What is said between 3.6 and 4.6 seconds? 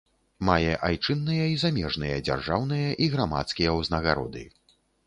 ўзнагароды.